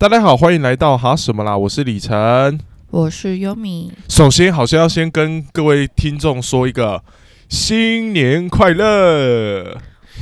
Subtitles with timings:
[0.00, 1.58] 大家好，欢迎来到哈什么啦？
[1.58, 2.60] 我是李晨。
[2.92, 3.92] 我是优米。
[4.08, 7.02] 首先，好像要先跟各位听众说一个
[7.48, 9.76] 新年快乐。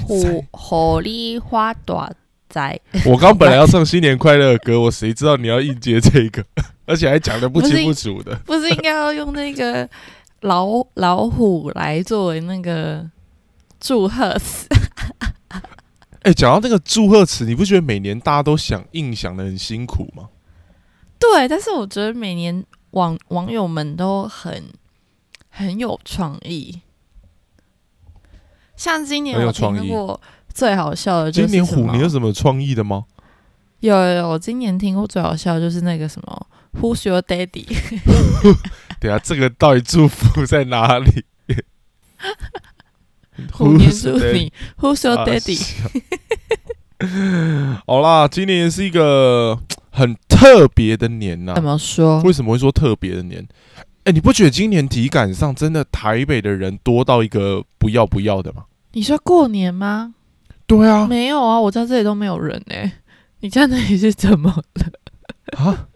[0.07, 2.11] 虎火力花朵
[2.49, 6.43] 仔， 我刚本来要唱新年快乐的歌，我谁知道你要应接这个，
[6.87, 8.35] 而且还讲的不清不楚的。
[8.47, 9.87] 不是应该要用那个
[10.41, 13.07] 老老虎来作为那个
[13.79, 14.67] 祝贺词？
[16.27, 20.29] 哎，讲到那个祝贺词，你不觉得每年大家都想印想的很辛苦吗？
[21.21, 24.65] 对，但是我觉得每年网网友们都很
[25.49, 26.81] 很有创意。
[28.75, 30.21] 像今年我听过
[30.53, 33.05] 最好笑的，今年虎年有什么创意的吗？
[33.79, 36.47] 有有有，我今年听过最好笑就是那个什么
[36.81, 37.67] Who's your daddy？
[38.99, 41.25] 对啊，这个到底祝福在哪里？
[43.53, 45.61] 虎年祝你 Who's your daddy？
[47.87, 49.59] 好啦，今年是一个。
[49.99, 52.21] 很特别的年呐，怎么说？
[52.21, 53.49] 为什么会说特别的年？
[54.05, 58.65] 哎，你不觉得今年体感上真的台北的人多到一个不要不要的吗？
[58.93, 60.13] 你说过年吗？
[60.67, 62.93] 对啊，没有啊，我在这里都没有人哎，
[63.41, 65.65] 你家那里是怎么了？
[65.65, 65.89] 啊？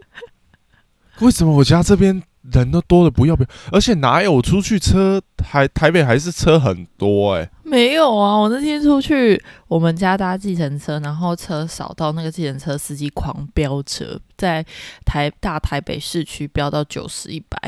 [1.21, 2.23] 为什么我家这边？
[2.43, 7.51] 人都多的不要不要，而且哪有出去车台台北还是车很多哎？
[7.63, 14.65] 没有啊，我那天出去，我们家搭计程车，然后车少到那个计程车司机狂飙车，在
[15.05, 17.59] 台大台北市区飙到九十一百，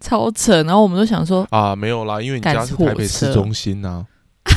[0.00, 0.62] 超扯。
[0.64, 4.06] 然后我们都想说啊，没有啦，因为你家是台北市中心呐。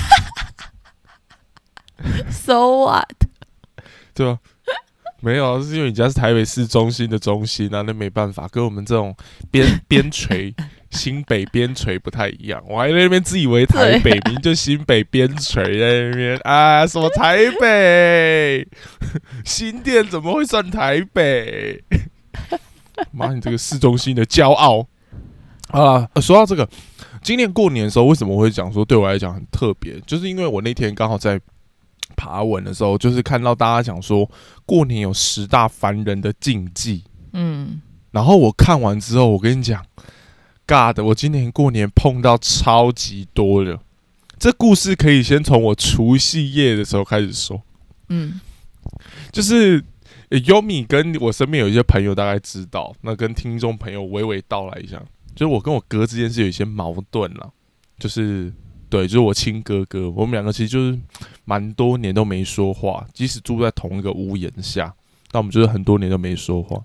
[2.30, 3.08] So what？
[4.14, 4.38] 对啊。
[5.24, 9.16] 没有，是因为你家是台北市中心的中心啊，那没办法，跟我们这种
[9.50, 10.54] 边 边陲
[10.90, 12.62] 新北边陲不太一样。
[12.68, 18.68] 我还在那边自以为台北，明就新北边陲在那边啊，什么台北
[19.46, 21.82] 新店怎么会算台北？
[23.12, 24.86] 妈，你这个市中心的骄傲
[25.70, 26.06] 啊！
[26.22, 26.68] 说到这个，
[27.22, 29.98] 今年过年的时候，为什么会讲说对我来讲很特别？
[30.06, 31.40] 就是因为我那天刚好在。
[32.16, 34.30] 爬文的时候，就是看到大家讲说
[34.66, 37.04] 过年有十大烦人的禁忌，
[37.34, 37.82] 嗯，
[38.12, 39.86] 然后我看完之后，我跟你讲
[40.68, 43.80] ，God，我今年过年碰到超级多的，
[44.38, 47.62] 这故事可以先从我除夕夜的时候开始说，
[48.10, 48.40] 嗯，
[49.32, 49.84] 就是
[50.46, 55.02] 优米跟我身边有一些朋友大概知道，那跟听众朋友娓娓道来一下，
[55.36, 57.52] 就是我跟我哥之间是有一些矛盾了，
[58.00, 58.54] 就是。
[58.94, 61.00] 对，就是我亲哥哥，我们两个其实就是
[61.46, 64.94] 蛮多年都没说话，即使住在同一个屋檐下，
[65.32, 66.80] 但我们就是很多年都没说话。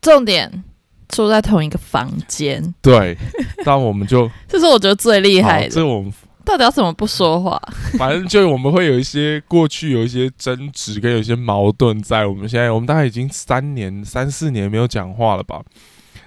[0.00, 0.62] 重点
[1.08, 3.18] 住在同一个房间，对，
[3.64, 5.70] 但我们就 这是我觉得最厉害的。
[5.70, 6.12] 这我们
[6.44, 7.60] 到底要怎么不说话？
[7.98, 15.60] 反正就我们会有一些过去有一些争执跟有一些矛盾，在我们现在我们大概已经三年三四年没有讲话了吧。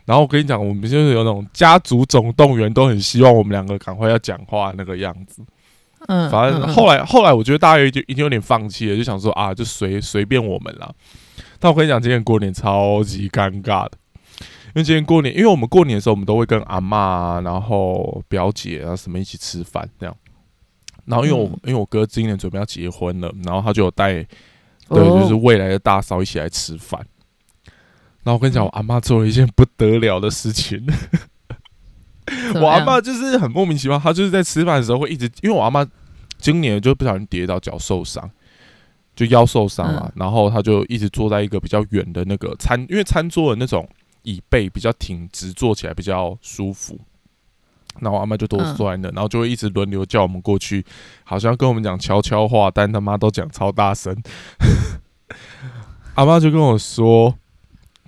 [0.05, 5.43] 然后我跟你讲，我们就是有那种家族总动员，都很希望我们两个赶快要讲话那个样子。
[6.07, 10.93] 嗯，反正后来后来，我觉得大家已经已经有点放弃了，就想说啊，就随随便我们了。
[11.59, 13.91] 但我跟你讲，今年过年超级尴尬的，
[14.39, 20.15] 因为今年过年，因为我们过年的时候，我们都会跟阿妈、然后表姐啊什么一起吃饭这样。
[21.05, 24.13] 然后因为我因为我哥今年准备要结婚了，然后他就有带
[24.89, 26.99] 对，就是未来的大嫂一起来吃饭。
[28.23, 30.85] 然后我跟你讲，我阿妈做了一件不得了的事情。
[32.55, 35.85] 我阿妈就是很莫名其妙，她就是在吃饭的时候会一直，因为我阿妈
[36.37, 38.29] 今年就不小心跌到，脚受伤，
[39.15, 40.11] 就腰受伤了。
[40.15, 43.87] 然后她就一直坐在一个比较远的那个餐，因为餐桌的那种
[44.21, 46.97] 椅背比较挺直，坐起来比较舒服。
[47.99, 50.85] 那我阿妈就多坐在那，然后就会一直轮流叫我们过去，
[51.23, 54.15] 好像跟我们讲悄悄话，但他妈都讲超大声。
[56.15, 57.35] 阿妈就跟我说。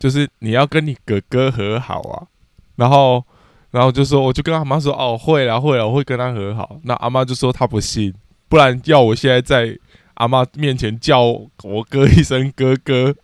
[0.03, 2.27] 就是你要跟你哥哥和好啊，
[2.75, 3.23] 然后，
[3.71, 6.77] 然后就说，我就跟阿妈说，哦，会了，会了，我会跟他和好。
[6.83, 8.13] 那阿妈就说她不信，
[8.49, 9.79] 不然要我现在在
[10.15, 13.15] 阿妈面前叫我哥一声哥哥，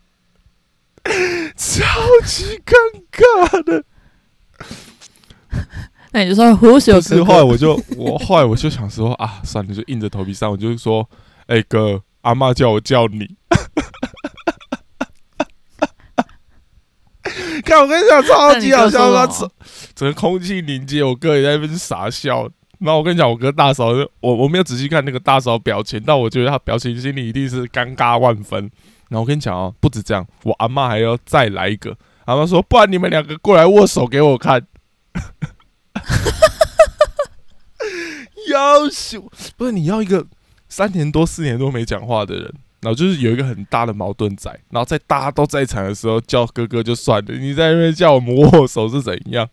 [1.54, 1.84] 超
[2.24, 2.72] 级尴
[3.12, 3.84] 尬的。
[6.12, 7.22] 那你就说胡秀哥。
[7.26, 11.06] 后来我就我后来我就想说啊，算了，就硬着头皮上，我就说，
[11.44, 13.36] 哎哥，阿妈叫我叫你。
[17.60, 19.50] 看，我跟你讲，超级好笑，他整
[19.94, 22.48] 整个空气凝结，我哥也在那边傻笑。
[22.78, 23.88] 然后我跟你讲，我哥大嫂，
[24.20, 28.70] 我我没有仔细看那个大嫂表情，但我觉得他表情心里一定是尴尬万分。
[29.08, 31.94] 然后我跟你讲哦，不止这样，我阿妈还要再来一个。
[32.24, 34.66] 阿妈说，不然你们两个过来握手给我看。
[38.48, 40.26] 要求不是你要一个
[40.68, 49.48] 三年多四年多没讲话的人，然后就是有一个很大的矛盾在，然后在大家都在场的时候叫哥哥就算了，你在那边叫我们握手是怎样？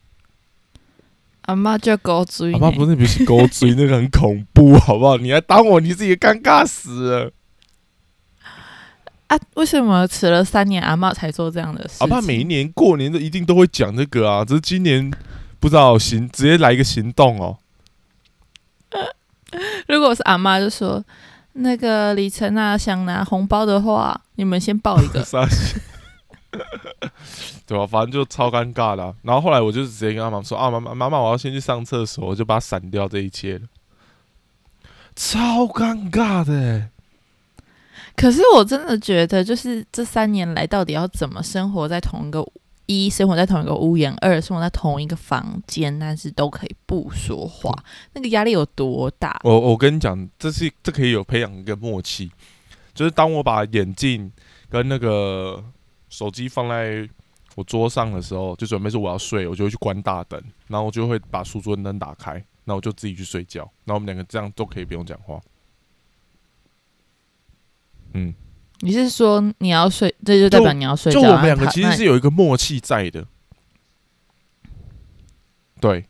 [1.41, 5.17] 阿妈就狗追，阿妈不是不是勾追，那个很恐怖，好不好？
[5.17, 7.31] 你还当我你自己尴尬死了。
[9.27, 9.37] 啊？
[9.55, 11.97] 为什么迟了三年，阿妈才做这样的事？
[11.99, 15.09] 阿妈每一年过年都一定都会讲这个啊，只是今年
[15.59, 17.57] 不知道行直接来一个行动哦。
[19.87, 21.03] 如果是阿妈就说
[21.57, 25.23] 那个李晨啊，想拿红包的话，你们先报一个。
[27.67, 33.65] 对吧、反正就超尴尬的啊、然后后来我就直接跟阿妈说啊，妈妈妈妈，我要先去上厕所，我就把它闪掉这一切了。
[35.15, 36.89] 超尴尬的欸，
[38.15, 42.41] 可是我真的觉得，就是这三年来，到底要怎么生活在同一个
[42.87, 47.71] 一生活在同一个屋檐，二生活在同一个房间，但是都可以不说话，
[48.13, 49.39] 那个压力有多大？
[49.43, 52.31] 我我跟你讲，这是这可以有培养一个默契，
[52.93, 54.31] 就是当我把眼镜
[54.69, 55.63] 跟那个
[56.09, 57.07] 手机放在
[57.55, 65.41] 我桌上的时候，就准备说我要睡，我就会去关大灯，然后我就会把书桌灯打开，那我就自己去睡觉，那我们两个这样都可以不用讲话。
[68.13, 68.33] 嗯，
[68.79, 71.21] 你是说你要睡，这就代表你要睡觉？
[71.21, 73.25] 就我们两个其实是有一个默契在的。
[75.79, 76.05] 对，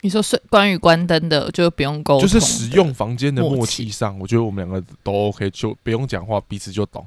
[0.00, 7.06] 你说睡关于关灯的就不用沟通，就是使用房间的默默契契上，我觉得我们两个都 OK，就不用讲话，彼此就懂。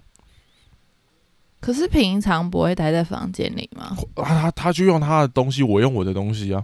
[1.59, 3.97] 可是平常不会待在房间里吗？
[4.15, 6.63] 啊，他他就用他的东西，我用我的东西啊。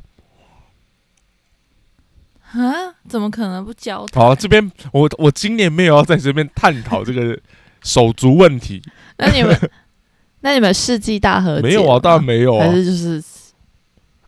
[2.51, 4.23] 啊，怎么可能不交谈？
[4.23, 7.39] 好，这边我我今年没有要在这边探讨这个
[7.83, 8.81] 手足问题，
[9.17, 9.71] 那你们，
[10.41, 12.75] 那你们世纪大和解没有啊，当然没有啊还。
[12.75, 13.23] 是就是，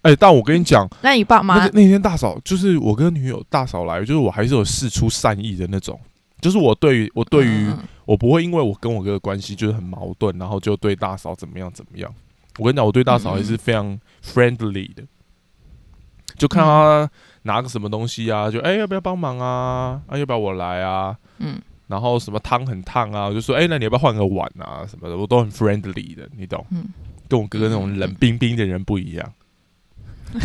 [0.01, 5.99] 哎、但我跟你讲，那你爸妈那天大嫂就是我跟女友大嫂来，就是我还是有事出善意的那种，
[6.41, 7.69] 就是我对于我对于、
[8.05, 12.13] 我不会因为我跟我哥的关系就是很矛盾，然后就对大嫂怎么样怎么样。
[12.59, 15.03] 我跟你讲，我对大嫂还是非常 friendly 的，
[16.37, 17.09] 就看他
[17.43, 20.01] 拿个什么东西啊，就哎、要不要帮忙啊？
[20.07, 21.17] 啊要不要我来啊？
[21.39, 21.59] 嗯
[21.93, 26.65] 然后什么汤很烫啊，我就说哎、那你要不要换个碗啊什么的，我都很 friendly 的，你懂？
[26.71, 26.85] 嗯，
[27.29, 29.33] 跟我哥哥那种冷冰冰的人不一样。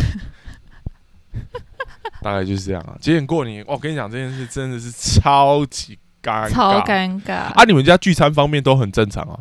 [2.21, 2.95] 大概就是这样啊。
[3.01, 7.33] 今年过年，我跟你讲这件事真的是超级尴尬，超尴尬。
[7.33, 7.63] 啊！
[7.63, 9.39] 你们家聚餐方面都很正常啊？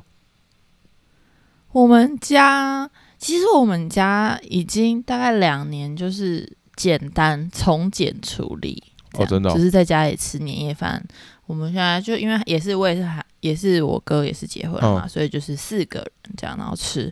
[1.72, 8.82] 我们家其实我们家已经大概两年，就是简单从简处理。
[9.14, 11.02] 哦真的哦就是在家里吃年夜饭。
[11.48, 17.10] 我们现在就因为也是我也是还也是我哥也是结婚了嘛，嗯所以就是四个人这样，然后吃，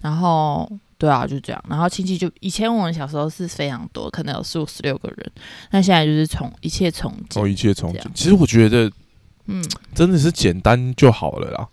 [0.00, 0.68] 然后
[0.98, 5.32] 对啊就这样，然后亲戚就以前我们小时候是非常多，可能有四五十六个人，
[5.70, 8.04] 那现在就是从一切从简，哦，一切从这样。
[8.06, 8.90] 简其实我觉得
[9.46, 11.68] 嗯，真的是简单就好了啦。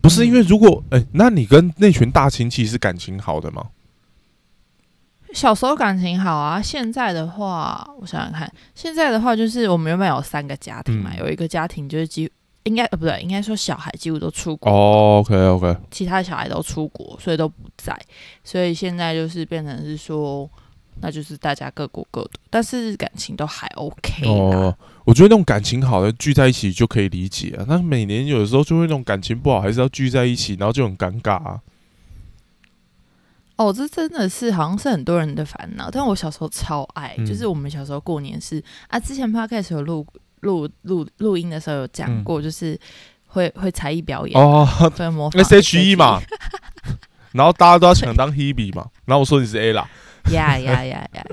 [0.00, 3.66] 不是因为如果嗯哎、那你跟那群大亲戚是感情好的吗？
[5.32, 12.30] 小时候感情好啊，现在的话，我想想看，现在的话就是我们原本有三个家庭嘛，嗯有一个家庭就是几
[12.64, 17.98] 应该呃不对，应该说小孩几乎都出国，哦，OK OK，其他的小孩都出国，所以都不在，
[18.44, 20.48] 所以现在就是变成是说，
[21.00, 24.30] 那就是大家各过各的，但是感情都还 OK 啦。
[24.30, 27.66] 哦，我觉得那种感情好的聚在一起就可以理解啊。
[27.68, 31.58] 但每年有的时候就会那种感情不好，还是要聚在一起，然后就很尴尬啊。
[33.56, 40.06] 哦，这真的是好像是很多人的烦恼，但我小时候超爱，嗯就是我们小时候过年是啊，之前 podcast 有录
[40.40, 42.78] 录录录音的时候有讲嗯过，就是
[43.26, 44.66] 会会才艺表演，哦
[44.96, 46.20] 对模仿，S H E 嘛，
[47.32, 49.88] 然后大家都要抢当 Hebe 嘛，然后我说你是 A 啦，
[50.32, 51.24] 呀呀呀呀！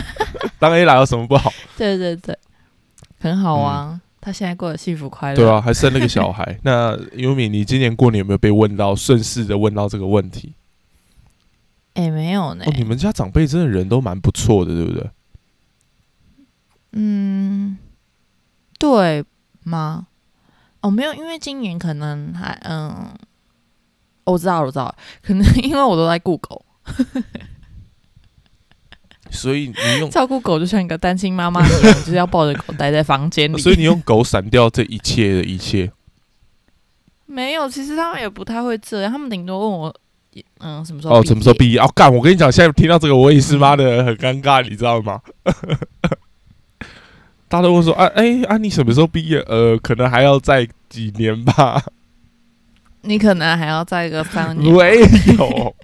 [0.58, 1.52] 当 A 啦有什么不好？
[1.78, 2.36] 对对对，
[3.20, 5.34] 很好啊，他现在过得幸福快乐。
[5.34, 6.58] 嗯对啊，还生了个小孩。
[6.62, 10.52] 那优米，你今年过年有没有被问到顺势的问到这个问题？
[12.00, 12.64] 哎、没有呢。
[12.66, 15.10] 哦，你们家长辈真的人都蛮不错的，对不对？
[16.92, 17.78] 嗯，
[18.78, 19.24] 对
[19.64, 20.06] 吗？
[20.80, 23.10] 哦，没有，因为今年可能还嗯，
[24.24, 26.64] 我知道，我知道，可能 因为我都在顾狗，
[29.30, 33.58] 所以你用， 照顾狗就像一个单亲妈妈一样，就是要抱着狗待在房间里。
[33.58, 35.92] 所以你用狗闪掉这一切的一切。
[37.26, 40.00] 没有，其实他们也不太会这样，他们顶多问我，
[40.60, 41.54] 嗯，什么时候哦，什么时候？
[41.54, 41.78] 毕业？
[41.78, 42.12] 哦，干！
[42.12, 45.20] 我跟你讲，现在听到这个，我也是妈的很尴尬，你知道吗？
[47.48, 49.40] 大家都会说啊，哎、啊，你什么时候毕业？
[49.48, 51.82] 呃，可能还要再几年吧。
[53.02, 54.72] 你可能还要再个三年。
[54.72, 55.00] 没
[55.34, 55.74] 有。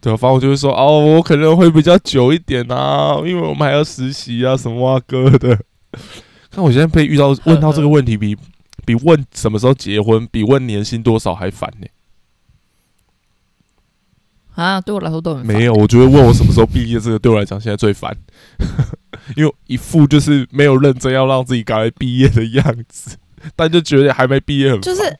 [0.00, 5.56] 对，反正我就会说，哦，我可能会比较久一点啊，因为我们还要实习啊，什么啊哥的。
[6.50, 8.36] 看我现在被遇到 问到这个问题，比
[8.84, 11.86] 比问什么时候结婚，比问年薪多少还烦呢、
[14.58, 18.12] 啊，对我来说都很没有，我觉得问我什么时候毕业，这个对我来讲现在最烦，
[19.36, 23.16] 因为一副就是没有认真要让自己赶快毕业的样子，
[23.54, 25.16] 但就觉得还没毕业很烦就是，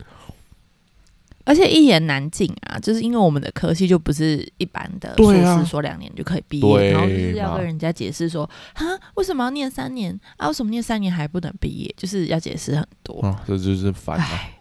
[1.44, 8.42] 而且一言难尽啊，就是因为我们的科系就不是一般的硕士，说两年就可以毕对业，然后就是要跟人家解释说，
[8.72, 8.82] 啊，
[9.14, 10.48] 为什么要念三年啊？
[10.48, 11.94] 为什么念三年还不能毕业？
[11.96, 13.20] 就是要解释很多。
[13.20, 14.26] 啊，这就是烦啊。
[14.28, 14.58] 唉，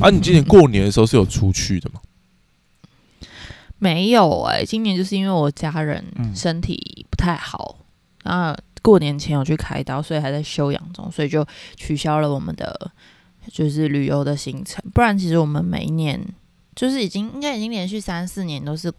[0.00, 2.00] 啊，你今年过年的时候是有出去的吗？
[3.82, 7.76] 没有哎、今年就是因为我家人嗯身体不太好，
[8.22, 12.92] 然后过年前有去开刀，所以还在休养中，所以就取消了我们的
[13.50, 14.80] 就是旅游的行程。
[14.94, 16.24] 不然其实我们每一年
[16.76, 18.92] 就是已经应该已经连续三四年都是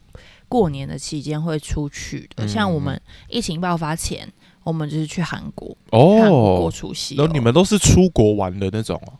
[0.50, 2.44] 过年的期间会出去的。
[2.44, 4.28] 嗯像我们疫情爆发前，
[4.66, 9.14] 我们就是去韩国，韩国过哦，除夕、然后你们都是出国玩的那种哦。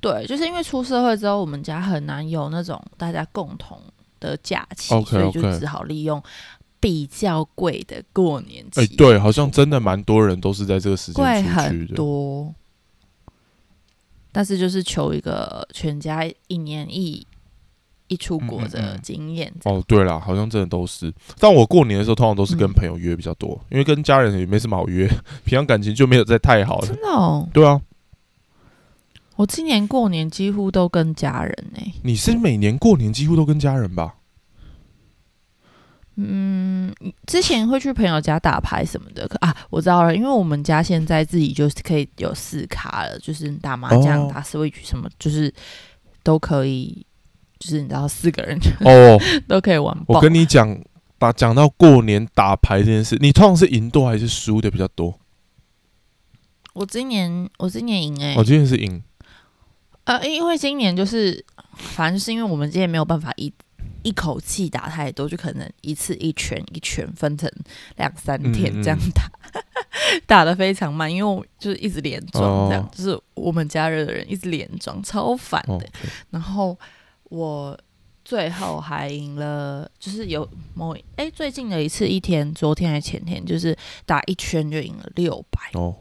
[0.00, 3.76] 对，就是因为出社会之后，我们家很难有那种大家共同
[4.20, 6.22] 的假期所以就只好利用
[6.80, 8.80] 比较贵的过年期。
[8.80, 11.94] 哎、对，好像真的蛮多人都是在这个时间出去贵很的。
[11.94, 12.54] 多，
[14.30, 17.26] 但是就是求一个全家一年一
[18.08, 19.50] 一出国的嗯经验。
[19.64, 21.10] 哦，对啦，好像真的都是。
[21.38, 25.06] 但我过年的时候通常都是跟嗯朋友约比较多，因为跟家人也没什么好约，
[25.46, 26.96] 平常感情就没有在太好了真。
[26.96, 27.80] 的哦，对啊，
[29.36, 34.16] 我今年过年几乎都跟家人呢、你是每年过年几乎都跟家人吧？
[36.16, 36.94] 嗯，
[37.26, 45.52] 之前会去朋友家打牌什么的，可啊，我知道了，因为我们家现在自己就是可以有四卡了，就是打麻将、哦打 Switch 什么，就是
[46.22, 47.04] 都可以，
[47.58, 50.14] 就是你知道四个人哦， 都可以玩爆。
[50.14, 50.80] 我跟你讲，
[51.18, 55.18] 打讲到过年打牌这件事，你通常是赢多还是输的比较多？
[56.74, 59.02] 我今年我今年赢哎、我、今年是赢。
[60.04, 61.44] 呃，因为今年就是，
[61.76, 63.52] 反正就是因为我们今年没有办法一
[64.02, 67.50] 一口气打太多，就可能一次一拳一拳分成
[67.96, 69.30] 两三天这样打，
[70.26, 75.74] 打的非常慢，因为我就是一直连庄这样，哦就是我们家人的人一直连庄，超烦的。
[75.74, 75.80] 哦，
[76.28, 76.78] 然后
[77.24, 77.78] 我
[78.26, 85.96] 最后还赢了，就是有某哎最近的一次一天，昨天还前天，就是打一圈就赢了六百，哦，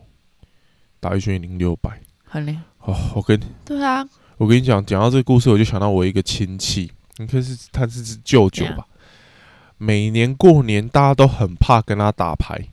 [1.00, 2.02] 打一圈赢六百。
[2.26, 2.62] 很厉害。
[2.86, 4.06] 哦，我跟你对啊，
[4.38, 8.86] 我跟你讲，讲到这个故事，我就想到我一个亲戚，应该是他是是舅舅吧。
[9.78, 12.70] 每年过年，大家都很怕跟他打牌，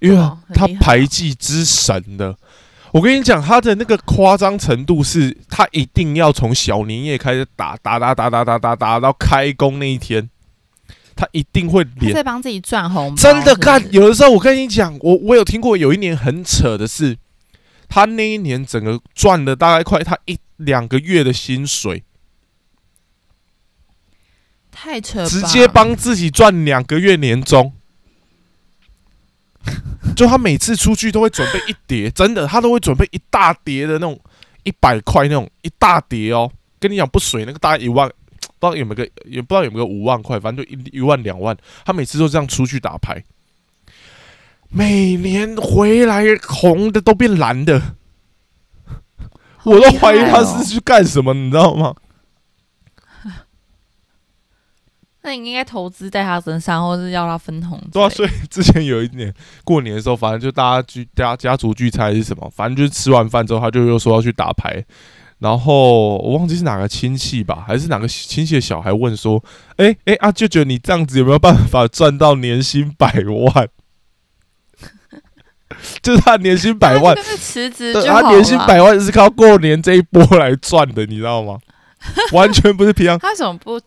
[0.00, 2.36] 因为他牌技之神的。
[2.92, 10.30] 我跟你讲，他的那个夸张程度是，他一定要从小年夜开始打，打打打打打打打到开工那一天，
[11.14, 17.18] 他一定会他连在帮自己赚红包，真的干，有的时候我跟你讲，我我有听过有一年很扯的是，
[17.88, 22.04] 他那一年整个赚了大概快他一两个月的薪水，
[24.70, 27.72] 太扯吧，直接帮自己赚两个月年终。
[30.16, 34.18] 就他每次出去都会准备一叠，真的，他都会准备一大叠的那种
[34.62, 36.50] 一百块那种一大叠哦。
[36.80, 38.14] 跟你讲不水那个大概一万，不
[38.44, 41.56] 知道有没有个也不知道有没有个五万块，反正就一一万两万。
[41.84, 43.22] 他每次都这样出去打牌，
[44.70, 47.80] 每年回来红的都变蓝的，
[49.56, 51.94] 好我都怀疑他是去干什么，你知道吗？
[55.22, 57.82] 那你应该投资在他身上，或是要他分红。
[57.92, 59.34] 对啊，所以之前有一年
[59.64, 64.84] 过年的时候，反正就大家聚家家族聚餐还是什么，反正就是吃完饭之后，他就又说要去打牌。
[65.38, 69.42] 然后我忘记是哪个亲戚吧，还是哪个亲戚的小孩问说
[69.78, 73.12] ：“哎、哎、啊舅舅，你这样子有没有办法赚到年薪百
[73.54, 73.68] 万？”
[76.02, 81.58] 就是他年薪百万辞职就他年薪百万是靠过年这一波来赚的，你知道吗？
[82.32, 83.80] 完全不是平常，他为什么不？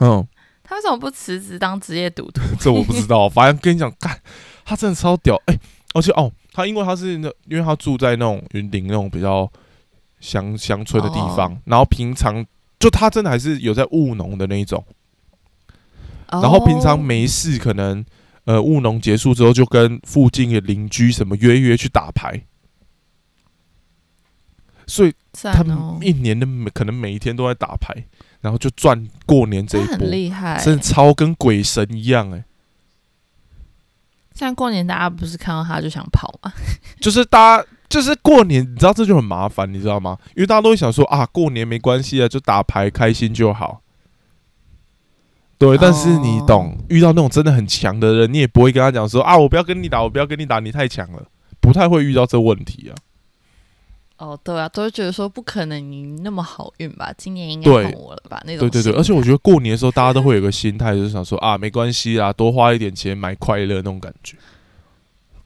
[0.00, 0.26] 嗯，
[0.62, 2.40] 他为什么不辞职当职业赌徒？
[2.60, 4.18] 这我不知道，反正跟你讲，干，
[4.64, 5.58] 他真的超屌，哎、
[5.94, 9.50] 而且哦，他因为他是那，因为他住在那种云顶那种比较
[10.20, 12.44] 乡乡村的地方，哦然后平常
[12.78, 14.84] 就他真的还是有在务农的那一种，
[16.30, 18.04] 然然后平常没事，可能
[18.44, 22.44] 呃务农结束之后，就跟附近的邻居什么约约去打牌，
[24.86, 27.94] 所以他们哦，一年的每可能每一天都在打牌，
[28.40, 30.60] 然后就赚过年这一波，厉害。
[30.62, 32.44] 真的超跟鬼神一样哎、
[34.34, 36.52] 像过年大家不是看到他就想跑吗？
[37.00, 40.18] 就是大家就是过年，你知道这就很麻烦，你知道吗？
[40.34, 43.81] 因为大家都会想说啊，过年没关系啊，就打牌开心就好。
[45.62, 51.22] 对，但是你哦懂，遇到那种真的很强的人，你也不会跟他讲说啊，我不要跟你打，我不要跟你打，你太强了，
[51.60, 52.98] 不太会遇到这问题啊。
[54.18, 58.42] 哦，对啊，都会觉得说不可能你那么好运吧，今年应该对碰我了吧？
[58.44, 64.36] 那种对对对，而且我觉得过年的时候，大家都会有个心态，就是想说啊，没关系啊，多花一点钱买快乐那种感觉。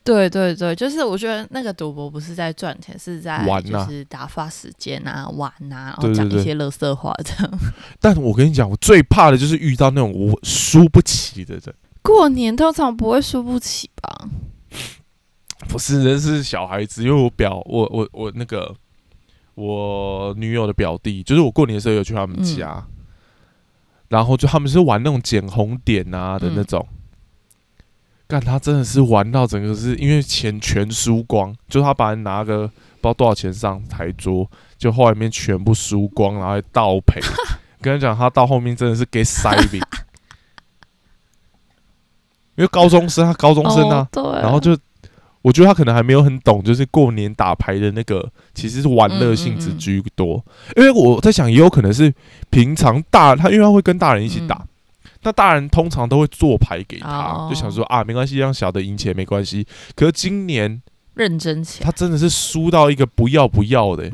[0.06, 7.58] 对对对，就是我觉得那个赌博不是在赚钱，是在就是打发时间啊、玩啊，然后讲一些乐色话这样。
[8.00, 11.74] 但我跟你讲，我最怕的就是遇到那种我输不起的人。
[12.02, 14.28] 过年通常不会输不起吧？
[15.68, 18.72] 不是，人是小孩子，因为我表我我我那个
[19.56, 22.86] 我女友的表弟，就是我过年的时候有去他们家，
[24.08, 26.86] 然后就他们是玩那种捡红点啊的那种，
[28.28, 37.20] 干、他真的是玩到整个是因为钱全输光，就他把人拿个不知道多少钱上台桌，就后来面全部输光，然后还倒赔。
[37.80, 39.80] 跟你讲，他到后面真的是给塞饼，
[42.56, 44.08] 因为高中生，他高中生啊，
[44.42, 44.76] 然后就，
[45.42, 50.44] 我觉得他可能还没有很懂，就是过年打牌的那个其实是玩乐性质居多。
[50.74, 52.12] 因为我在想，也有可能是
[52.50, 54.66] 平常大他，因为他会跟大人一起打，
[55.26, 59.66] 那大人通常都会做牌给他，哦就想说啊，没关系，让小的赢钱没关系。
[59.96, 60.80] 可是今年
[61.14, 64.12] 认真起来他真的是输到一个不要不要的欸、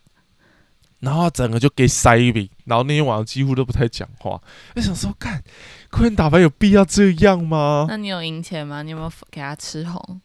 [1.00, 4.38] 然后整个就给塞一笔，然后那天晚上几乎都不太讲话，
[4.74, 5.42] 就想说，干，
[5.90, 7.86] 过年打牌有必要这样吗？
[7.88, 8.82] 那你有赢钱吗？
[8.82, 10.20] 你有没有给他吃红？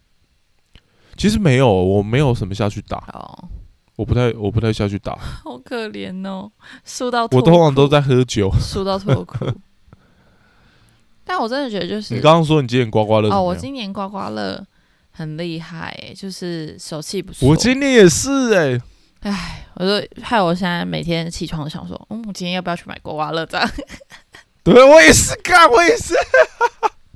[1.16, 3.48] 其实没有，我没有什么下去打，哦，
[3.96, 6.52] 我不太我不太下去打， 好可怜哦，
[6.84, 8.52] 输到我通常都在喝酒。
[8.60, 9.46] 输到脱裤。
[11.26, 14.64] 但我真的觉得就是你刚刚说你今年刮刮乐哦，我今年刮刮乐
[15.12, 17.50] 很厉害诶，就是手气不错。
[17.50, 18.80] 我今年也是哎、
[19.22, 23.44] 唉，我就害我现在每天起床都想说，嗯，我今天要不要去买刮刮乐？
[23.46, 23.70] 这样，
[24.64, 26.14] 对我也是干，我也是。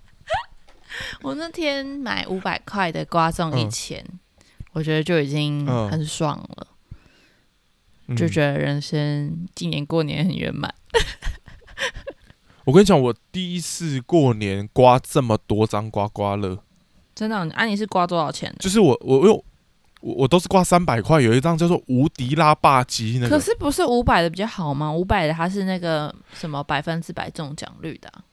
[1.21, 4.05] 我那天买五百块的刮中一嗯千、
[4.73, 6.67] 我觉得就已经嗯很爽了，
[8.07, 10.73] 嗯就觉得人生今年过年很圆满。
[12.65, 16.57] 我跟你讲，我第一次过年刮这么多张刮刮乐，
[17.15, 18.57] 真的哦，啊，你是刮多少钱的？
[18.59, 19.43] 就是我我我
[20.01, 24.91] 我我都是刮三百块，有一张叫做无敌拉霸机那个，可是不是五百的比较好吗？
[24.91, 28.23] 五百的它是那个什么百分之百中奖率的啊、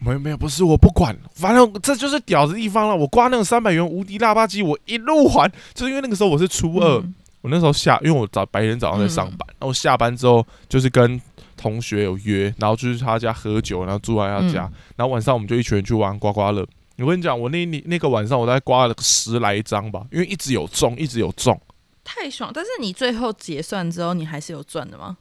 [0.00, 2.96] 没有没有，不是我不管，反正这就是屌的地方了。
[2.96, 11.20] 我刮那个三百元无敌拉霸机，我一路还，就是因为那个时候我是初二，嗯我那时候下，因为我早白天早上在上班，然后下班之后就是跟
[11.58, 16.66] 同学有约，然后就是他家喝酒，然后住在他家，嗯然后晚上我们就一群人去玩刮刮乐。
[16.96, 21.60] 我跟你讲，我那那那个晚上我大概刮了十来张吧，因为一直有中，一直有中，
[22.02, 22.50] 太爽！
[22.52, 25.18] 但是你最后结算之后，你还是有赚的吗？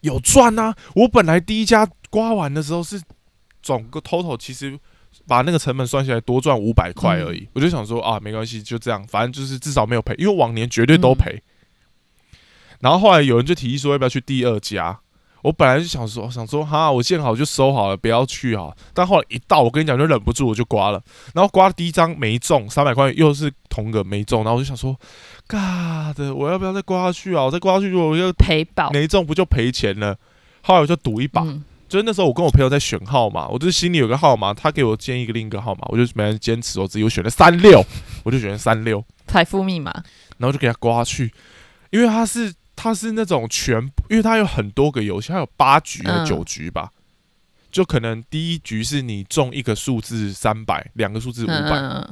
[0.00, 0.74] 有赚啊！
[0.94, 3.00] 我本来第一家刮完的时候是
[3.62, 4.78] 总个 total 其实
[5.26, 11.42] 把那个成本算下来多赚五百块而已，我就想说啊，没关系，就这样，反正就是至少没有赔，因为往年绝对都赔。
[12.80, 15.00] 然后后来有人就提议说要不要去第二家，
[15.42, 18.70] 我本来就想说想说哈，我见好就收好了，不要去啊。
[18.92, 21.02] 但后来一到，我跟你讲就忍不住我就刮了，
[21.34, 24.94] 然后刮了第一张没中，三百块又是同个没中，然后我就想说，
[25.46, 27.44] 嘎的，我要不要再刮下去啊？
[27.44, 30.16] 我再刮下去，我就赔保没中不就赔钱了？
[30.62, 31.64] 后来我就赌一把，嗯。
[31.88, 37.84] 就是那时候我跟我朋友在选号码，我就是心里有个号码，他给我建议一个另一个号码，我就没人坚持我自己，我选了三六，
[38.22, 39.90] 我就选了三六，财富密码，
[40.38, 41.32] 然后就给他刮去，
[41.90, 46.90] 因为他是他是那种全，因为他有很多个游戏，他有八局还嗯是九局吧，
[47.70, 52.08] 就可能第一局是你中一个数字三百，两个数字五百嗯，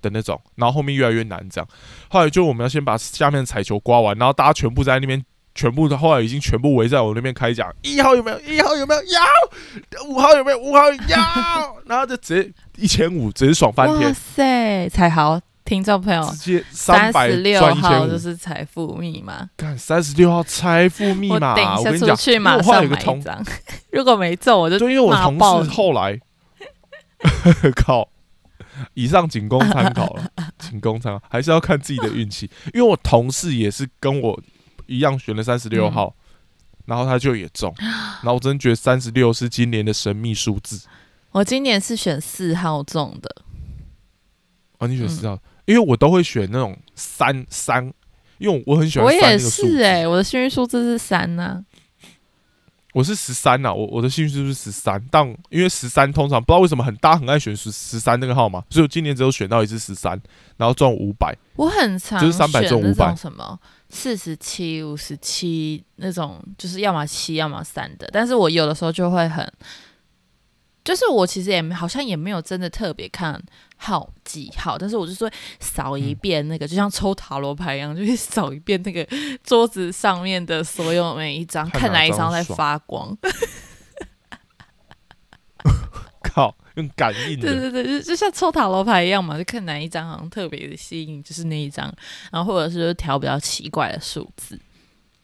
[0.00, 1.68] 的那种，然后后面越来越难这样，
[2.08, 5.22] 后来就我们要先把下面的彩球刮完，然后大家全部在那边。
[5.58, 8.38] 全部的后来已经全部围在我那边开讲，一号有没有？
[8.40, 9.00] 一号有没有？
[9.04, 10.04] 要！
[10.06, 10.58] 五号有没有？
[10.58, 11.76] 五号要！
[11.86, 18.16] 然后就直接一千五，直接爽翻天哇，塞，彩豪听众朋友，直接三十六号就。
[18.16, 23.44] 是财富密码，看三十六号财富密我码，等一下出我跟你讲，去马因为我后来上买有个同一，张，
[23.92, 26.18] 如果没中我就就因为我同事后来，
[27.76, 28.08] 靠，
[28.94, 32.50] 以上仅供参考了， 仅供参考，还是要看自己的运气。
[32.72, 34.40] 因为我同事也是跟我
[34.86, 35.92] 一样选了三十六嗯。
[35.92, 36.14] 号，
[36.86, 37.74] 然后他就也中，
[38.22, 40.86] 然后我真觉得三十六是今年的神秘数字。
[41.32, 43.36] 我今年是选四号中的，
[44.78, 47.92] 哦，你选嗯四号，因为我都会选那种三三，
[48.38, 49.38] 因为我很喜欢我也。
[49.38, 51.62] 是哎、我的幸运数字是三呢、
[52.92, 60.18] 我是十三呐，我我的幸运数是十三，但因为十三通常不知道为什么很大很爱选十十三那个号码，所以我今年只有选到一次十三，
[60.56, 61.36] 然后中五百。
[61.56, 68.08] 我很常就是300中500选那种什么四十七、五十七那种，就是要么七，要么三的。
[68.12, 69.46] 但是我有的时候就会很，
[70.86, 73.42] 就是我其实也好像也没有真的特别看
[73.76, 79.04] 好几号，但是我就说扫一遍那个，就像抽塔罗牌一样，就是扫一遍那个
[79.42, 83.18] 桌子上面的所有每一张，看看哪一张张在发光。
[86.22, 91.92] 靠，用感应的，对对对，就就像抽塔罗牌一样嘛，就看哪一张好像特别的吸引，就是那一张，
[92.30, 94.56] 然后或者是调比较奇怪的数字，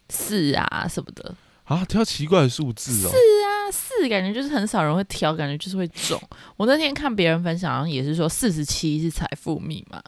[0.09, 1.33] 四啊什么的。
[1.73, 3.09] 啊，挑奇怪的数字哦。
[3.09, 6.21] 是啊，四感觉就是很少人会挑，感觉就是会中。
[6.57, 10.01] 我那天看别人分享，好像也是说四十七是财富密码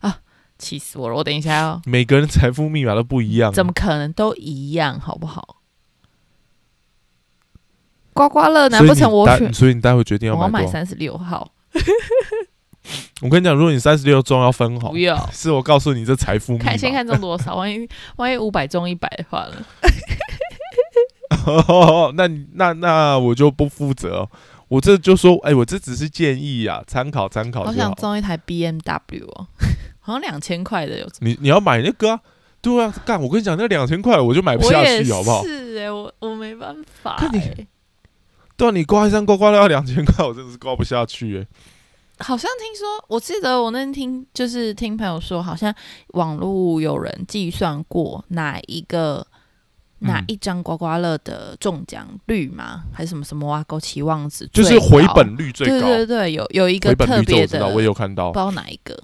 [0.00, 0.18] 啊，
[0.58, 1.14] 气死我了！
[1.16, 5.58] 我等一下要每个人财富密码都不一样，怎么可能都一样，好不好？
[8.14, 9.94] 刮刮乐难不成我选所以你待？
[9.94, 11.50] 会决定我要要买三十六号，
[13.22, 16.64] 我跟你讲，如果你三十六中要分红不，要是我告诉你这财富密码。
[16.66, 19.64] 看先看中多少，万一万一五百中一百的话呢？
[22.14, 24.30] 那那那我就不负责哦。
[24.68, 27.94] 我这就说，哎、我这只是建议啊，参考参考好想就好。
[27.94, 29.46] 中一台 BMW 哦，
[30.00, 32.20] 好像两千块的有，你你要买那个啊？
[32.62, 33.20] 对啊，干！
[33.20, 35.42] 我跟你讲，那两千块我就买不下去，好不好？
[35.44, 37.66] 是哎、我我没办法、看你欸。
[38.56, 41.46] 对啊，你刮一张刮刮乐要两千块，我真的是刮不下去哎。
[42.18, 45.74] 好像听说，我记得我那天听就是听朋友说，好像
[46.14, 49.31] 网络有人计算过哪一个、嗯
[50.02, 52.84] 哪一张刮刮乐的中奖率吗？
[52.92, 59.02] 还是什么什么挖沟期望值就是回本率最高，对对对，有有一个回本特别的，率我知道，我也有看到不知道哪一个。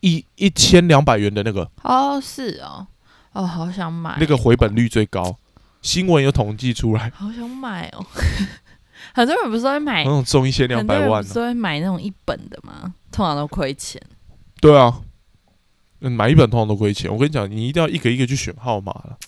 [0.00, 2.86] 一一千两百元的那个，哦，是哦，
[3.32, 5.36] 哦，好想买那个回本率最高，
[5.82, 8.06] 新闻有统计出来，好想买哦。
[9.12, 12.94] 很多人不是会买那，种中一千两百万不是会买那种一本的吗？
[13.10, 14.00] 通常都亏钱。
[14.60, 15.00] 对啊，
[16.00, 17.12] 嗯，买一本通常都亏钱。
[17.12, 19.18] 我跟你讲，你一定要一个一个去选号码了。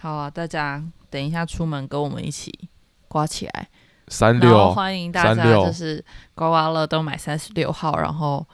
[0.00, 2.58] 好啊，大家等一下出门跟我们一起
[3.06, 3.68] 刮起来。
[4.08, 6.02] 三六，欢迎大家就是
[6.34, 8.44] 刮刮乐都买三十六号，然后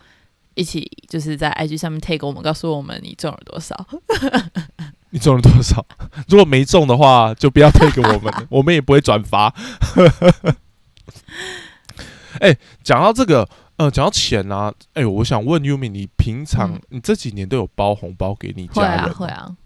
[0.55, 3.87] 一起就是在 IG 上面 take 我们，告诉我们你中了多少。
[5.11, 5.87] 你中了多少？
[6.29, 9.47] 如果没中的话，就不要推给我们， 我们也不会转发。
[12.41, 19.15] 哎、讲到这个，呃，讲到钱啊，哎、我想问 Yumi，你平常、嗯你这几年都有包红包给你会啊家人吗？
[19.15, 19.57] 会啊，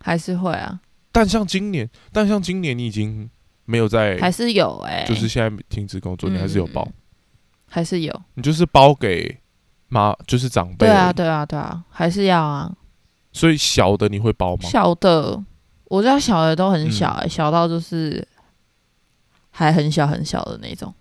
[0.00, 0.80] 还是会啊，
[1.12, 3.28] 但像今年，但像今年你已经
[3.64, 6.92] 没有在，还是有哎、就是现在停止工作，你还是有包，嗯
[7.70, 8.22] 还是有。
[8.34, 9.38] 你就是包给
[9.88, 10.86] 妈，就是长辈。
[10.86, 11.12] 对啊，。
[11.12, 12.74] 对啊，对啊，还是要啊。
[13.30, 14.62] 所以小的你会包吗？
[14.68, 15.44] 小的，
[15.84, 18.26] 我知道小的都嗯很小、欸，小到就是
[19.50, 20.92] 还很小很小的那种。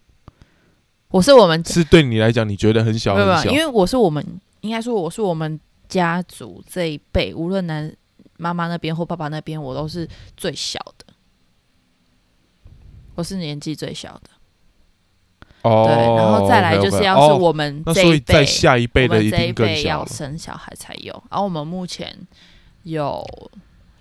[1.07, 3.57] 我是我们是对你来讲，你觉得很小很小因？
[3.57, 4.23] 为我是我们
[4.59, 5.57] 应该说我是我们
[5.87, 7.89] 家族这一辈，无论男
[8.37, 11.05] 妈妈那边或爸爸那边，我都是最小的，
[13.15, 14.29] 我是年纪最小的。
[15.63, 19.83] 哦，对，然后再来就是要是哦我们这一辈，在下一辈我们的一定这一辈更。
[19.83, 22.15] 要生小孩才有，然后我们目前
[22.83, 23.25] 有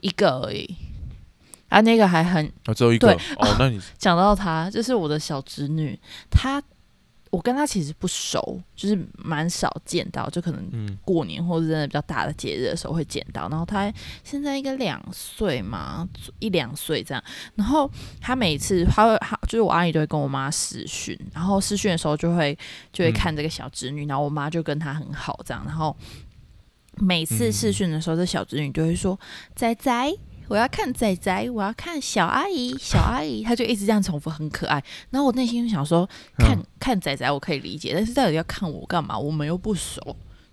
[0.00, 0.76] 一个而已，
[1.68, 5.98] 啊，那个还很哦，只有一个对哦，那你 讲到他，就是我的小侄女，
[6.30, 6.62] 她
[7.30, 13.48] 我跟他其实不熟，就是蛮少见到，就可能嗯过年或者真的比较大的节日的时候会见到。
[13.48, 16.08] 然后他现在应该两岁嘛，
[16.38, 17.22] 一两岁这样。
[17.54, 22.56] 然后他每次他会，他就是我阿姨都会跟我妈视讯，然后视讯的时候就会
[22.92, 25.62] 就会嗯看这个小侄女，然后我妈就跟她很好这样。
[25.66, 25.94] 然后
[26.98, 29.18] 每次视讯的时候，这小侄女就会说
[29.54, 30.12] ：“仔仔。”
[30.48, 34.82] 我要看仔仔，我要看小阿姨， 小阿姨，她就一直这样重复，很可爱。
[35.10, 39.18] 然后我内心就想说，看、嗯看仔仔我可以理解，但是到底要看我干嘛？
[39.18, 40.00] 我们又不熟，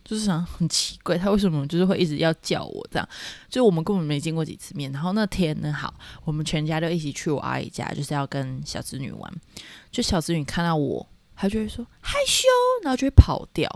[0.03, 3.07] 就是想很奇怪，他为什么就是会一直要叫我这样？
[3.49, 4.91] 就我们根本没见过几次面。
[4.91, 5.93] 然后那天呢，好，
[6.25, 9.31] 我们全家就一起去我阿姨家，就是要跟小侄女玩。
[9.91, 12.47] 就小侄女看到我，她就会说害羞，
[12.83, 13.69] 然后就会跑掉。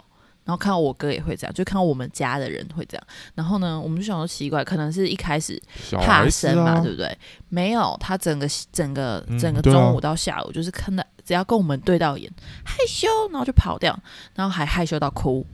[0.47, 3.07] 然后看到我哥也会这样，就看到我们家的人会这样。
[3.35, 7.17] 然后呢，我们就想说奇怪，可能是一开始怕生嘛，啊对，不对？
[7.49, 12.31] 没有，他整个整个嗯整个中午到下午，就是看到只要跟我们对到眼，
[12.63, 13.99] 害羞，然后就跑掉，
[14.35, 15.45] 然后还害羞到哭，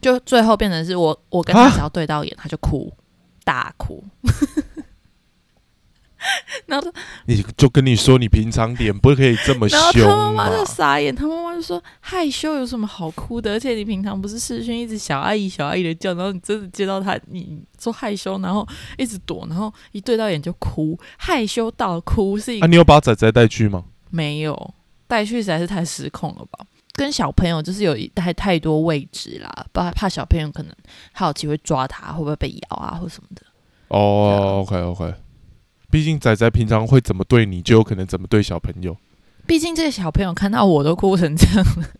[0.00, 2.92] 就最后变成是我我跟他啊只要对到眼，他就哭，
[3.44, 4.02] 大哭。
[6.66, 6.92] 然后，
[7.26, 10.50] 你就跟你说，你平常点不可以这么 然后他妈妈。
[10.50, 13.52] 就傻眼，他妈妈就说害羞有什么好哭的？
[13.52, 18.66] 而且你平常不是视讯一直小阿姨小阿姨的叫，然后你真的接到他，你说害羞，然后
[18.98, 23.84] 一直躲，然后一对到眼就哭，害羞到哭是一啊，你有把仔仔带去吗？
[24.10, 24.74] 没有
[25.06, 26.64] 带去实在是太失控了吧？
[26.94, 30.72] 跟小朋友就是有一太太多位置啦，怕怕小朋友可能
[31.12, 33.42] 好奇会抓他，会不会被咬啊或什么的。
[33.88, 35.14] 哦，OK OK，
[35.90, 38.96] 毕竟仔仔平常会怎么对你，就有可能怎么对小朋友。
[39.46, 41.90] 毕竟这个小朋友看到我都哭成这样了，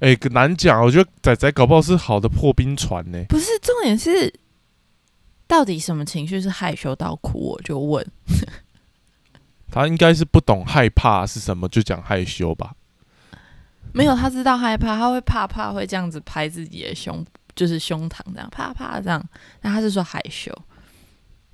[0.00, 4.34] 哎、难讲，我觉得仔仔搞不好是好的破冰船呢、不是重点是，
[5.46, 7.52] 到底什么情绪是害羞到哭？
[7.52, 8.06] 我就问，
[9.70, 12.74] 他应该是不懂害怕是什么，就讲害羞吧。
[13.94, 19.24] 没有他知道害怕，他会怕怕会这样子拍自己的胸，就是胸膛这样啪啪这样，
[19.62, 20.52] 那他是说害羞。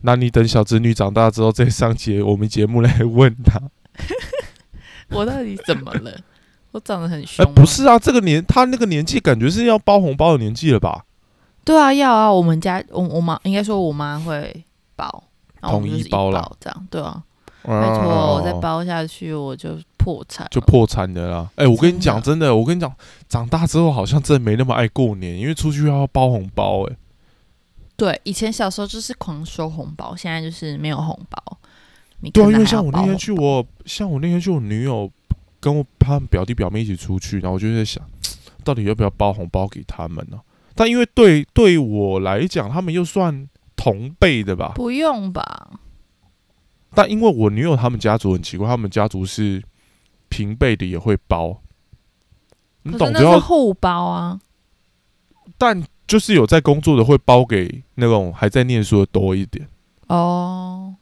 [0.03, 3.61] 那你等小侄女长大之后再上节我们节目来问她。
[5.11, 6.13] 我到底怎么了？
[6.71, 7.53] 我长得很哎、凶吗？
[7.55, 11.05] 不是啊，这个年他那个年纪，感觉是要包红包的年纪了吧？
[11.65, 15.25] 对啊，要啊，我们家我我妈应该说我妈会包，
[15.61, 17.23] 然后我就是一统一包了这样，对啊，
[17.63, 21.51] 拜拜托，我再包下去我就破产，就破产的啦。
[21.57, 22.93] 哎、我跟你讲，真的，我跟你讲，
[23.29, 26.97] 长大之后好像真的没那么爱过年，因为出去要包红包、哎，
[27.99, 31.59] 对，以前小时候就是狂收红包，现在就是没有红包。
[32.21, 35.11] 你对啊，因为像我那天去我，像我那天去我女友
[35.59, 38.03] 跟我他们表弟表妹一起出去，然后我就在想，
[38.63, 40.41] 到底要不要包红包给他们呢、
[40.77, 44.73] 但因为对对我来讲，他们又算同辈的吧。
[44.77, 45.71] 不用吧？
[46.95, 49.61] 但因为我女友他们家族很奇怪，他们家族是
[50.29, 51.61] 平辈的也会包，
[52.83, 54.41] 你懂就是要，互包啊。
[55.57, 59.68] 但就是有在工作的会包给那种还在念书的多一点。
[60.09, 60.94] 哦，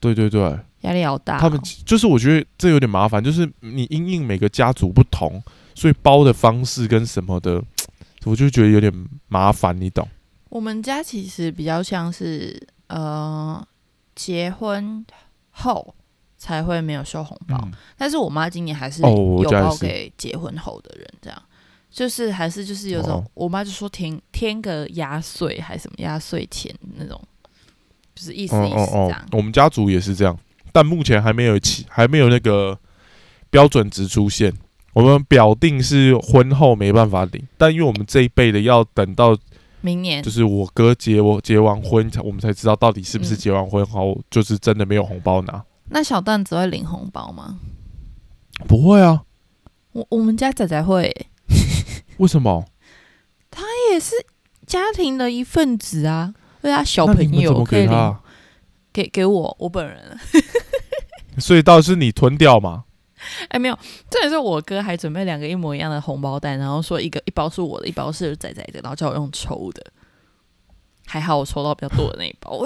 [0.00, 5.42] 对对对，压力好大哦、他们就是我觉得这有点麻烦，就是你因应每个家族不同，
[5.74, 7.62] 所以包的方式跟什么的，
[8.24, 8.90] 我就觉得有点
[9.28, 10.08] 麻烦，你懂？
[10.48, 13.62] 我们家其实比较像是呃，
[14.14, 15.04] 结婚
[15.50, 15.94] 后
[16.38, 21.42] 才会没有收红包，嗯，但是我妈今年还是有包给结婚后的人，这样
[21.94, 27.20] 就是还是就是有种，哦我妈就说添添个压岁还是什么压岁钱那种，
[28.16, 29.26] 就是意思哦意思这样。
[29.30, 30.36] 我们家族也是这样，
[30.72, 32.76] 但目前还没有起，还没有那个
[33.48, 34.52] 标准值出现。
[34.92, 39.36] 我们表定是婚后没办法领，但因为我们这一辈的要等到
[39.80, 45.64] 明年就是我哥结我结完婚，才我们才知道到底是不是嗯结完婚后就是真的没有红包拿。
[45.90, 47.60] 那小蛋子会领红包吗？
[48.66, 49.22] 不会啊，
[49.92, 51.26] 我我们家仔仔会欸、
[52.18, 52.64] 为什么？
[53.50, 54.14] 他也是
[54.66, 58.20] 家庭的一份子啊，对啊小朋友可以领给他？
[58.92, 60.18] 给给我我本人，
[61.38, 62.84] 所以倒是你吞掉嘛？
[63.48, 63.78] 哎没有，
[64.10, 69.84] 这也是我哥还准备两个一模一样的红包袋，然后说一个一包是我的，一包是仔仔的，然后叫我用抽的。
[71.06, 72.60] 还好我抽到比较多的那一包，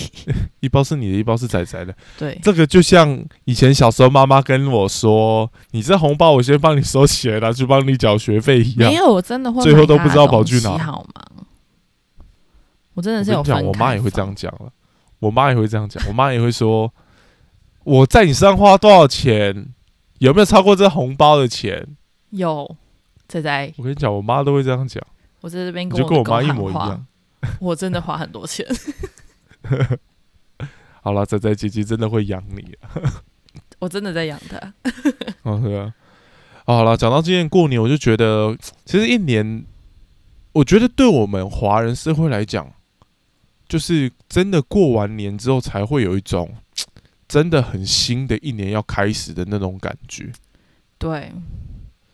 [0.60, 1.94] 一包是你的，一包是仔仔的。
[2.18, 8.96] 对，这个就像以前小时候妈妈跟我说：“你这红包我先帮你收起来，拿去帮你缴学费一样没。
[8.96, 11.44] 有我真的会最后都不知道跑去哪好吗？
[12.94, 14.70] 我真”的是有讲，我妈也会这样讲了，
[15.18, 16.92] 我妈也会这样讲，我妈也会说
[17.84, 19.72] ：“我在你身上花多少钱，
[20.18, 21.86] 有没有超过这红包的钱
[22.30, 22.76] 有
[23.26, 25.02] 仔仔，？”我跟你讲，我妈都会这样讲，
[25.40, 27.06] 我在这边你跟我就跟我妈一模一样。
[27.60, 28.66] 我真的花很多钱，
[31.02, 32.90] 好了，仔仔姐姐真的会养你啊。
[33.78, 34.74] 我真的在养它。
[35.42, 35.94] 哦，对啊。
[36.64, 39.64] 哦好了，讲到今年过年，我就觉得其实一年，
[40.52, 42.70] 我觉得对我们华人社会来讲，
[43.68, 46.54] 就是真的过完年之后，才会有一种
[47.26, 50.30] 真的很新的一年要开始的那种感觉，
[50.98, 51.32] 对，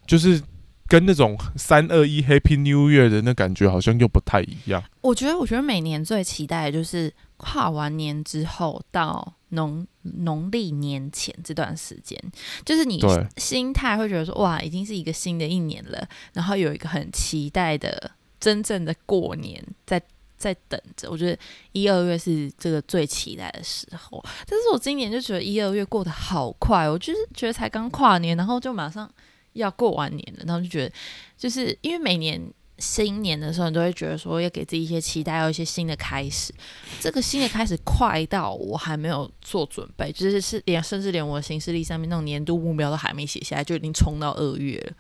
[0.07, 0.41] 就是
[0.87, 4.83] 跟那种三二一 Happy New Year 的那感觉好像又不太一样。
[5.01, 12.19] 我觉得，我觉得每年最期待的就是跨完年之后到农农历年前这段时间，
[12.65, 13.01] 就是你
[13.37, 20.01] 心态会觉得说，哇，已经是一个新的一年了，然后有一个很期待的真正的过年在
[20.37, 21.11] 在等着。
[21.11, 21.39] 我觉得
[21.73, 29.11] 一二月是这个最期待的时候，但是我今年就觉得一二月过得好快，我就是觉得才刚跨年，然后就马上
[29.55, 30.95] 要过完年了，然后就觉得
[31.37, 32.41] 就是因为每年。
[32.77, 36.53] 新年的时候，你都会觉得说要给自己一些期待，要一些新的开始。
[37.01, 44.93] 这个新的开始快到我还没有做准备，就是是连甚至连我的行事历上面那种年度目标都还没写下来，就已经冲到二月了，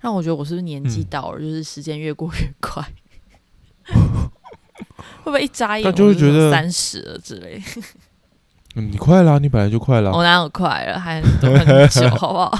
[0.00, 2.82] 让我觉得我是不是年纪嗯到了，就是时间越过越快。
[5.22, 7.62] 会不会一眨眼但就会觉得三十了之类？
[8.76, 10.10] 嗯，你快啦，你本来就快啦。
[10.10, 12.58] 我哪有快了，还很很久，好不好？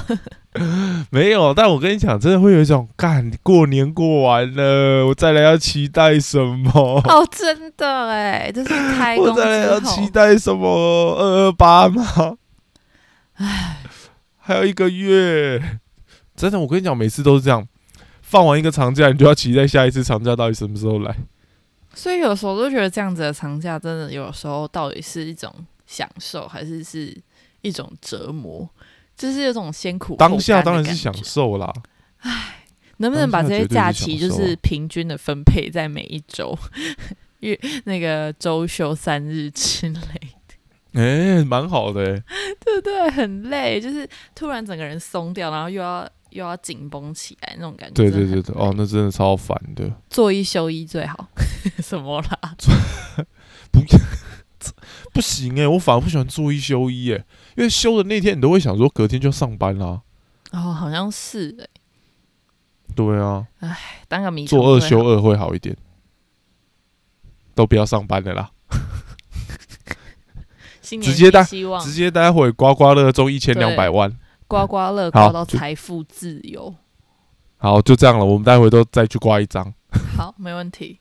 [1.11, 6.71] 没有，但我跟你讲，真的会有一种干过年过完了，我再来要期待什么？
[7.05, 10.67] 哦，真的哎，就是开工我再来要期待什么？
[10.67, 12.37] 二二八吗？
[13.35, 13.77] 唉，
[14.37, 15.79] 还有一个月，
[16.35, 17.65] 真的，我跟你讲，每次都是这样。
[18.21, 21.15] 放完一个长假，你就要期待下一次长假到底什么时候来。
[21.93, 25.53] 所以有时候都觉得这样子的长假，真的有时候到底是一种
[25.85, 27.17] 享受，还是是
[27.61, 28.69] 一种折磨？
[29.21, 31.71] 就是有种先苦当下当然是享享受啦。
[32.17, 32.65] 唉，
[32.97, 36.57] 能不能把这些假期就是平均的分配在每一周，
[37.41, 39.93] 月那个周休三日之类
[40.93, 40.99] 的？
[40.99, 42.03] 哎，蛮好的，
[42.59, 43.09] 对不对？
[43.11, 46.09] 很累，就是突然整个人松掉，然后又要。
[46.31, 49.91] 又要紧绷起来那种感觉，对对对对，哦，那真的超烦的。
[50.09, 51.27] 做一休一最好，
[51.83, 52.55] 什么啦？
[53.69, 53.81] 不
[55.13, 57.17] 不行哎，我反而不喜欢做一休一哎，
[57.57, 60.01] 因为休的那天你都会想说隔天就上班啦。
[60.51, 61.67] 哦，好像是哎。
[62.95, 63.47] 对啊。
[63.59, 65.75] 唉，当个迷做二休二会好一点，
[67.53, 68.51] 都不要上班的啦。
[70.81, 74.17] 直接待，直接待会刮刮乐中一千两百万。
[74.47, 76.75] 刮刮乐刮到财富自由，
[77.55, 78.25] 好，就这样了。
[78.25, 79.73] 我们待会都再去刮一张。
[80.17, 80.99] 好，没问题。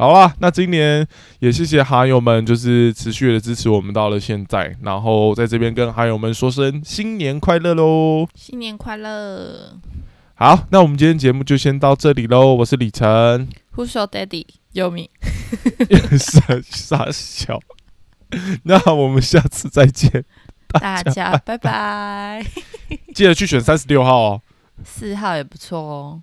[0.00, 1.06] 好啦，那今年
[1.40, 4.74] 也谢谢哈友们，就是持续的支持我们到了现在。
[4.80, 8.26] 然后在这边跟哈友们说声新年快乐喽！
[8.34, 9.78] 新年快乐！
[10.36, 12.54] 好，那我们今天节目就先到这里喽。
[12.54, 14.46] 我是李晨，Who's your daddy？
[14.72, 15.10] 优米，
[16.18, 17.60] 傻傻笑。
[18.62, 20.24] 那我们下次再见。
[20.68, 22.42] 大家拜拜，
[23.14, 24.42] 记得去选三十六号哦，
[24.82, 26.22] 四号也不错哦。